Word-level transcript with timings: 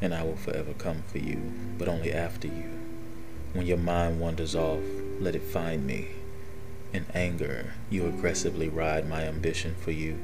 and 0.00 0.14
I 0.14 0.22
will 0.22 0.36
forever 0.36 0.72
come 0.74 1.02
for 1.06 1.18
you, 1.18 1.52
but 1.78 1.88
only 1.88 2.12
after 2.12 2.48
you. 2.48 2.70
When 3.52 3.66
your 3.66 3.78
mind 3.78 4.20
wanders 4.20 4.54
off, 4.54 4.82
let 5.18 5.34
it 5.34 5.42
find 5.42 5.86
me. 5.86 6.08
In 6.92 7.06
anger, 7.14 7.72
you 7.90 8.06
aggressively 8.06 8.68
ride 8.68 9.08
my 9.08 9.22
ambition 9.24 9.74
for 9.74 9.90
you. 9.90 10.18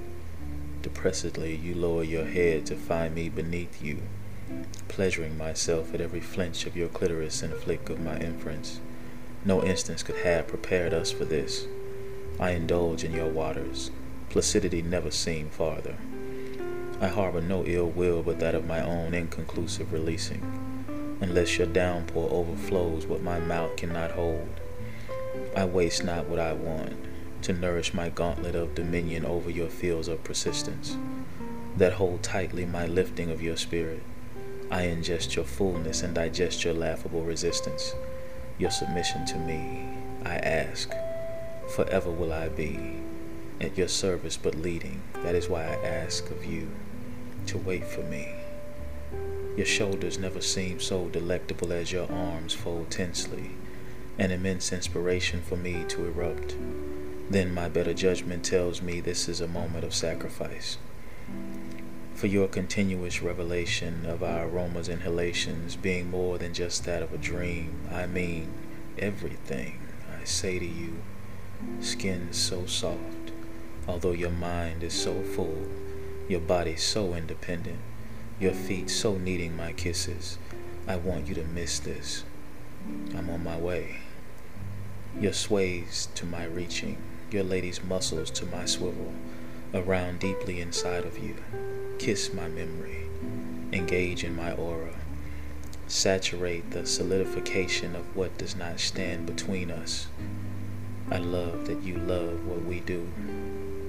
Depressedly, 0.83 1.55
you 1.55 1.75
lower 1.75 2.03
your 2.03 2.25
head 2.25 2.67
to 2.67 2.77
find 2.77 3.15
me 3.15 3.29
beneath 3.29 3.83
you, 3.83 4.03
pleasuring 4.89 5.39
myself 5.39 5.95
at 5.95 6.01
every 6.01 6.21
flinch 6.21 6.67
of 6.67 6.77
your 6.77 6.89
clitoris 6.89 7.43
and 7.43 7.55
flick 7.55 7.89
of 7.89 8.01
my 8.01 8.19
inference. 8.19 8.81
No 9.45 9.63
instance 9.63 10.03
could 10.03 10.17
have 10.17 10.49
prepared 10.49 10.93
us 10.93 11.11
for 11.11 11.25
this. 11.25 11.67
I 12.39 12.51
indulge 12.51 13.05
in 13.05 13.13
your 13.13 13.29
waters. 13.29 13.91
Placidity 14.31 14.83
never 14.83 15.11
seemed 15.11 15.53
farther. 15.53 15.97
I 17.03 17.09
harbor 17.09 17.41
no 17.41 17.65
ill 17.65 17.89
will 17.89 18.23
but 18.23 18.39
that 18.39 18.55
of 18.55 18.65
my 18.65 18.81
own 18.81 19.13
inconclusive 19.13 19.93
releasing, 19.93 20.41
unless 21.21 21.59
your 21.59 21.67
downpour 21.67 22.29
overflows 22.31 23.07
what 23.07 23.25
my 23.25 23.41
mouth 23.41 23.75
cannot 23.77 24.13
hold. 24.13 24.61
I 25.57 25.65
waste 25.65 26.05
not 26.05 26.29
what 26.29 26.39
I 26.39 26.53
want 26.53 26.95
to 27.43 27.53
nourish 27.53 27.93
my 27.93 28.09
gauntlet 28.09 28.55
of 28.55 28.77
dominion 28.77 29.25
over 29.25 29.51
your 29.51 29.69
fields 29.69 30.07
of 30.07 30.23
persistence, 30.23 30.97
that 31.77 31.95
hold 31.95 32.23
tightly 32.23 32.65
my 32.65 32.87
lifting 32.87 33.33
of 33.33 33.43
your 33.43 33.57
spirit. 33.57 34.05
I 34.71 34.83
ingest 34.83 35.35
your 35.35 35.45
fullness 35.45 36.05
and 36.05 36.15
digest 36.15 36.63
your 36.63 36.75
laughable 36.75 37.25
resistance. 37.25 37.97
Your 38.59 38.71
submission 38.71 39.27
to 39.27 39.39
me, 39.39 39.89
I 40.25 40.37
ask, 40.37 40.89
forever 41.75 42.13
will 42.13 42.33
I 42.33 42.49
be 42.49 43.03
at 43.61 43.77
your 43.77 43.89
service 43.89 44.37
but 44.37 44.55
leading. 44.55 45.03
That 45.25 45.35
is 45.35 45.49
why 45.49 45.65
I 45.65 45.85
ask 45.85 46.31
of 46.31 46.45
you 46.45 46.69
to 47.47 47.59
wait 47.59 47.87
for 47.87 48.03
me. 48.03 48.35
Your 49.57 49.67
shoulders 49.67 50.19
never 50.19 50.41
seem 50.41 50.81
so 50.81 51.09
delectable 51.09 51.73
as 51.73 51.93
your 51.93 52.11
arms 52.11 52.55
fold 52.55 52.91
tensely, 52.91 53.51
an 54.19 54.31
immense 54.31 54.73
inspiration 54.73 55.43
for 55.43 55.57
me 55.57 55.85
to 55.89 56.07
erupt. 56.07 56.57
Then 57.29 57.53
my 57.53 57.69
better 57.69 57.95
judgment 57.95 58.45
tells 58.45 58.81
me 58.81 59.01
this 59.01 59.29
is 59.29 59.41
a 59.41 59.49
moment 59.49 59.85
of 59.85 59.95
sacrifice. 59.95 60.79
For 62.15 62.27
your 62.29 62.49
continuous 62.49 63.23
revelation 63.23 64.07
of 64.07 64.23
our 64.23 64.47
aromas 64.47 64.89
inhalations 64.89 65.77
being 65.77 66.11
more 66.11 66.39
than 66.39 66.55
just 66.55 66.85
that 66.85 67.03
of 67.03 67.13
a 67.13 67.19
dream, 67.19 67.89
I 67.91 68.07
mean 68.07 68.53
everything 68.99 69.81
I 70.21 70.25
say 70.25 70.59
to 70.59 70.67
you. 70.67 71.03
Skin 71.81 72.33
so 72.33 72.67
soft, 72.67 73.33
although 73.89 74.13
your 74.13 74.31
mind 74.31 74.83
is 74.83 74.95
so 74.95 75.23
full, 75.23 75.67
your 76.29 76.41
body 76.41 76.77
so 76.77 77.15
independent, 77.15 77.79
your 78.39 78.53
feet 78.53 78.91
so 78.91 79.19
needing 79.19 79.57
my 79.57 79.73
kisses. 79.73 80.39
I 80.87 80.97
want 80.97 81.27
you 81.27 81.35
to 81.35 81.45
miss 81.45 81.79
this. 81.79 82.25
I'm 83.17 83.31
on 83.31 83.45
my 83.45 83.57
way. 83.57 84.01
Your 85.21 85.33
sways 85.33 86.09
to 86.15 86.27
my 86.27 86.45
reaching, 86.45 86.97
your 87.31 87.45
lady's 87.45 87.83
muscles 87.85 88.31
to 88.33 88.47
my 88.47 88.65
swivel, 88.65 89.13
around 89.75 90.21
deeply 90.21 90.61
inside 90.61 91.05
of 91.05 91.19
you. 91.19 91.37
Kiss 91.99 92.33
my 92.33 92.49
memory, 92.49 93.09
engage 93.73 94.25
in 94.25 94.35
my 94.35 94.53
aura, 94.53 94.95
saturate 95.87 96.71
the 96.71 96.87
solidification 96.87 97.95
of 97.95 98.17
what 98.17 98.37
does 98.39 98.57
not 98.57 98.81
stand 98.81 99.27
between 99.27 99.71
us. 99.71 100.07
I 101.11 101.19
love 101.19 101.67
that 101.67 101.83
you 101.83 101.99
love 101.99 102.47
what 102.47 102.65
we 102.65 102.81
do. 102.81 103.07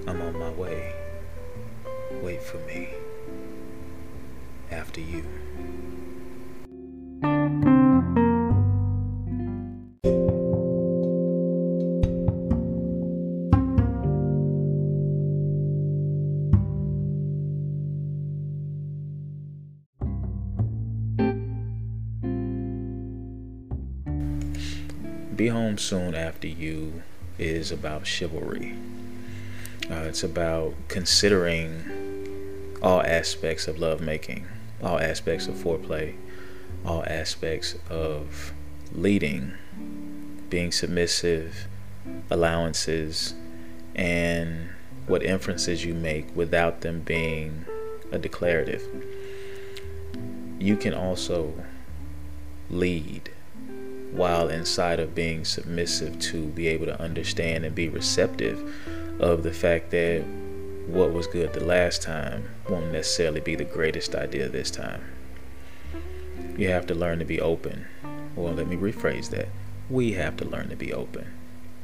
I'm 0.05 0.21
on 0.21 0.37
my 0.37 0.49
way. 0.49 1.02
Wait 2.23 2.41
for 2.41 2.57
me. 2.59 2.87
After 4.71 5.01
you. 5.01 5.25
Be 25.35 25.47
Home 25.49 25.77
Soon 25.77 26.15
After 26.15 26.47
You 26.47 27.03
is 27.37 27.73
about 27.73 28.07
chivalry. 28.07 28.77
Uh, 29.91 30.05
it's 30.05 30.23
about 30.23 30.73
considering 30.87 32.02
all 32.83 33.01
aspects 33.01 33.67
of 33.67 33.79
lovemaking, 33.79 34.45
all 34.81 34.99
aspects 34.99 35.47
of 35.47 35.55
foreplay, 35.55 36.15
all 36.85 37.03
aspects 37.07 37.75
of 37.89 38.53
leading, 38.91 39.53
being 40.49 40.71
submissive, 40.71 41.67
allowances, 42.29 43.33
and 43.95 44.69
what 45.07 45.23
inferences 45.23 45.85
you 45.85 45.93
make 45.93 46.35
without 46.35 46.81
them 46.81 46.99
being 47.01 47.65
a 48.11 48.19
declarative. 48.19 48.85
You 50.59 50.75
can 50.75 50.93
also 50.93 51.53
lead 52.69 53.29
while 54.11 54.49
inside 54.49 54.99
of 54.99 55.15
being 55.15 55.43
submissive 55.43 56.19
to 56.19 56.47
be 56.47 56.67
able 56.67 56.85
to 56.85 57.01
understand 57.01 57.65
and 57.65 57.73
be 57.73 57.89
receptive 57.89 58.61
of 59.19 59.43
the 59.43 59.51
fact 59.51 59.89
that 59.91 60.23
what 60.87 61.13
was 61.13 61.27
good 61.27 61.53
the 61.53 61.63
last 61.63 62.01
time 62.01 62.49
won't 62.69 62.91
necessarily 62.91 63.39
be 63.39 63.55
the 63.55 63.63
greatest 63.63 64.15
idea 64.15 64.49
this 64.49 64.69
time. 64.69 65.03
You 66.57 66.69
have 66.69 66.85
to 66.87 66.95
learn 66.95 67.19
to 67.19 67.25
be 67.25 67.39
open. 67.39 67.87
Well, 68.35 68.53
let 68.53 68.67
me 68.67 68.75
rephrase 68.75 69.29
that. 69.29 69.49
We 69.89 70.13
have 70.13 70.37
to 70.37 70.45
learn 70.45 70.69
to 70.69 70.75
be 70.75 70.93
open 70.93 71.27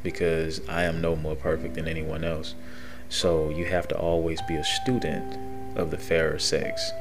because 0.04 0.62
I 0.68 0.84
am 0.84 1.02
no 1.02 1.16
more 1.16 1.36
perfect 1.36 1.76
than 1.76 1.88
anyone 1.88 2.24
else. 2.24 2.56
So 3.08 3.50
you 3.50 3.66
have 3.66 3.88
to 3.90 3.98
always 3.98 4.42
be 4.44 4.56
a 4.56 4.64
student 4.64 5.38
of 5.78 5.92
the 5.92 5.98
fairer 5.98 6.40
sex. 6.40 6.92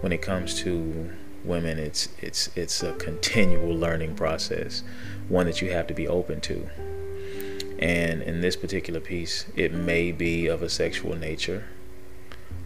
When 0.00 0.12
it 0.12 0.22
comes 0.22 0.54
to 0.60 1.10
women 1.44 1.78
it's 1.78 2.08
it's 2.20 2.50
it's 2.56 2.82
a 2.84 2.92
continual 2.94 3.74
learning 3.74 4.14
process 4.14 4.84
one 5.28 5.44
that 5.46 5.60
you 5.60 5.72
have 5.72 5.88
to 5.88 5.94
be 5.94 6.06
open 6.06 6.40
to 6.40 6.68
and 7.82 8.22
in 8.22 8.40
this 8.40 8.54
particular 8.56 9.00
piece 9.00 9.46
it 9.56 9.72
may 9.72 10.12
be 10.12 10.46
of 10.46 10.62
a 10.62 10.68
sexual 10.68 11.16
nature 11.16 11.64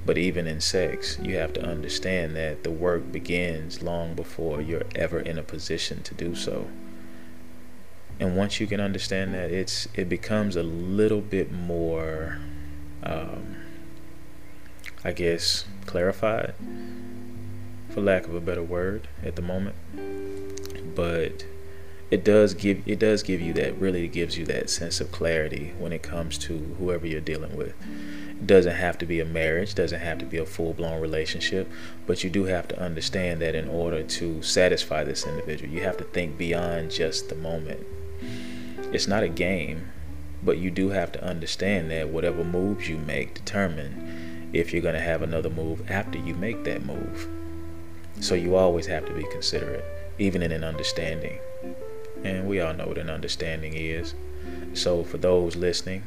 but 0.07 0.17
even 0.17 0.47
in 0.47 0.61
sex 0.61 1.19
you 1.21 1.37
have 1.37 1.53
to 1.53 1.63
understand 1.63 2.37
that 2.37 2.63
the 2.63 2.71
work 2.71 3.11
begins 3.11 3.83
long 3.83 4.15
before 4.15 4.61
you're 4.61 4.85
ever 4.95 5.19
in 5.19 5.37
a 5.37 5.43
position 5.43 6.01
to 6.05 6.15
do 6.15 6.35
so. 6.37 6.69
And 8.21 8.37
once 8.37 8.61
you 8.61 8.69
can 8.69 8.81
understand 8.81 9.35
that 9.35 9.51
it's 9.51 9.89
it 9.95 10.09
becomes 10.09 10.55
a 10.55 10.63
little 10.63 11.21
bit 11.21 11.51
more 11.51 12.39
um, 13.03 13.57
i 15.05 15.13
guess 15.13 15.65
clarified 15.85 16.55
for 17.91 18.01
lack 18.01 18.27
of 18.27 18.35
a 18.35 18.41
better 18.41 18.63
word 18.63 19.09
at 19.25 19.35
the 19.37 19.43
moment. 19.43 19.75
But 20.95 21.45
it 22.11 22.25
does 22.25 22.55
give 22.55 22.83
it 22.87 22.99
does 22.99 23.23
give 23.23 23.41
you 23.41 23.53
that 23.53 23.77
really 23.79 24.07
gives 24.09 24.39
you 24.39 24.45
that 24.47 24.71
sense 24.71 25.01
of 25.01 25.11
clarity 25.13 25.73
when 25.79 25.93
it 25.93 26.03
comes 26.03 26.39
to 26.39 26.59
whoever 26.79 27.07
you're 27.07 27.21
dealing 27.21 27.57
with 27.57 27.75
it 28.31 28.47
doesn't 28.47 28.77
have 28.77 28.99
to 28.99 29.07
be 29.07 29.19
a 29.21 29.25
marriage 29.25 29.75
doesn't 29.75 30.01
have 30.01 30.19
to 30.19 30.25
be 30.25 30.39
a 30.39 30.47
full-blown 30.47 31.01
relationship 31.01 31.71
but 32.07 32.23
you 32.23 32.31
do 32.31 32.45
have 32.45 32.69
to 32.69 32.79
understand 32.81 33.41
that 33.41 33.55
in 33.55 33.69
order 33.69 34.03
to 34.03 34.41
satisfy 34.43 35.03
this 35.03 35.27
individual 35.27 35.73
you 35.73 35.83
have 35.83 35.97
to 35.97 36.05
think 36.05 36.39
beyond 36.39 36.91
just 36.91 37.29
the 37.29 37.35
moment 37.35 37.85
It's 38.93 39.09
not 39.09 39.23
a 39.23 39.29
game, 39.29 39.91
but 40.43 40.59
you 40.59 40.71
do 40.71 40.91
have 40.91 41.13
to 41.13 41.25
understand 41.25 41.91
that 41.91 42.09
whatever 42.09 42.45
moves 42.45 42.89
you 42.89 42.99
make 42.99 43.35
determine 43.35 44.49
if 44.53 44.73
you're 44.73 44.83
going 44.83 44.95
to 44.95 45.01
have 45.01 45.23
another 45.23 45.51
move 45.51 45.91
after 45.91 46.19
you 46.19 46.35
make 46.35 46.65
that 46.65 46.85
move. 46.85 47.29
So 48.21 48.35
you 48.35 48.57
always 48.57 48.87
have 48.87 49.05
to 49.07 49.13
be 49.13 49.25
considerate, 49.31 49.85
even 50.19 50.43
in 50.43 50.53
an 50.53 50.65
understanding. 50.65 51.39
And 52.27 52.49
we 52.49 52.61
all 52.61 52.75
know 52.75 52.87
what 52.87 52.99
an 52.99 53.09
understanding 53.09 53.75
is. 53.75 54.15
So 54.75 55.05
for 55.05 55.17
those 55.19 55.55
listening, 55.55 56.03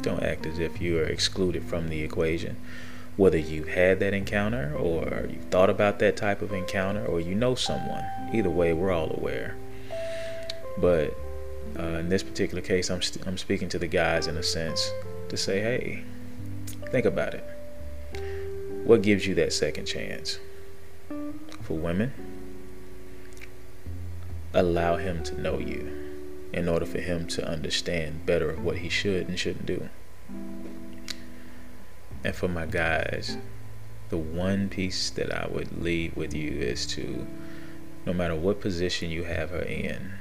don't 0.00 0.22
act 0.22 0.46
as 0.46 0.58
if 0.58 0.80
you 0.80 0.98
are 0.98 1.04
excluded 1.04 1.64
from 1.64 1.88
the 1.88 2.02
equation. 2.02 2.56
Whether 3.16 3.38
you've 3.38 3.68
had 3.68 4.00
that 4.00 4.14
encounter 4.14 4.74
or 4.74 5.28
you've 5.30 5.44
thought 5.50 5.70
about 5.70 5.98
that 6.00 6.16
type 6.16 6.42
of 6.42 6.52
encounter 6.52 7.04
or 7.04 7.20
you 7.20 7.34
know 7.34 7.54
someone, 7.54 8.04
either 8.32 8.50
way, 8.50 8.72
we're 8.72 8.90
all 8.90 9.14
aware. 9.16 9.54
But 10.78 11.14
uh, 11.78 11.98
in 11.98 12.08
this 12.08 12.22
particular 12.22 12.62
case, 12.62 12.90
I'm, 12.90 13.02
st- 13.02 13.26
I'm 13.26 13.38
speaking 13.38 13.68
to 13.70 13.78
the 13.78 13.86
guys 13.86 14.26
in 14.26 14.36
a 14.36 14.42
sense 14.42 14.90
to 15.28 15.36
say, 15.36 15.60
hey, 15.60 16.02
think 16.90 17.06
about 17.06 17.34
it. 17.34 17.44
What 18.84 19.02
gives 19.02 19.26
you 19.26 19.34
that 19.36 19.52
second 19.52 19.86
chance? 19.86 20.38
For 21.62 21.74
women, 21.74 22.12
allow 24.54 24.96
him 24.96 25.22
to 25.24 25.40
know 25.40 25.58
you 25.58 25.90
in 26.52 26.68
order 26.68 26.84
for 26.84 26.98
him 26.98 27.26
to 27.26 27.48
understand 27.48 28.26
better 28.26 28.54
what 28.54 28.78
he 28.78 28.88
should 28.88 29.28
and 29.28 29.38
shouldn't 29.38 29.66
do. 29.66 29.88
And 32.24 32.34
for 32.34 32.48
my 32.48 32.66
guys, 32.66 33.38
the 34.10 34.18
one 34.18 34.68
piece 34.68 35.10
that 35.10 35.32
I 35.32 35.48
would 35.48 35.82
leave 35.82 36.16
with 36.16 36.34
you 36.34 36.50
is 36.50 36.86
to, 36.88 37.26
no 38.04 38.12
matter 38.12 38.36
what 38.36 38.60
position 38.60 39.10
you 39.10 39.24
have 39.24 39.50
her 39.50 39.62
in, 39.62 40.12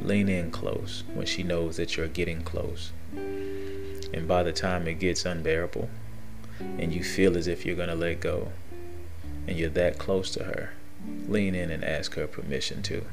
lean 0.00 0.28
in 0.28 0.50
close 0.50 1.04
when 1.14 1.26
she 1.26 1.42
knows 1.42 1.76
that 1.76 1.96
you're 1.96 2.08
getting 2.08 2.42
close. 2.42 2.92
And 3.14 4.26
by 4.26 4.42
the 4.42 4.52
time 4.52 4.88
it 4.88 4.94
gets 4.94 5.24
unbearable 5.24 5.88
and 6.58 6.92
you 6.92 7.04
feel 7.04 7.36
as 7.36 7.46
if 7.46 7.64
you're 7.64 7.76
going 7.76 7.88
to 7.88 7.94
let 7.94 8.20
go 8.20 8.48
and 9.46 9.56
you're 9.56 9.70
that 9.70 9.98
close 9.98 10.30
to 10.32 10.44
her, 10.44 10.72
lean 11.28 11.54
in 11.54 11.70
and 11.70 11.84
ask 11.84 12.14
her 12.14 12.26
permission 12.26 12.82
to. 12.82 13.04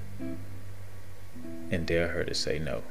And 1.70 1.86
dare 1.86 2.10
her 2.10 2.24
to 2.24 2.34
say 2.34 2.60
no. 2.60 2.84